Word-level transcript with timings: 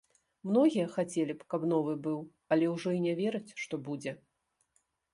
Многія, 0.51 0.85
хацелі 0.95 1.33
б, 1.41 1.47
каб 1.55 1.61
новы 1.75 1.93
быў, 2.09 2.19
але 2.57 2.65
ўжо 2.75 2.97
і 2.99 3.05
не 3.07 3.13
вераць, 3.23 3.47
што 3.67 3.83
будзе. 3.91 4.19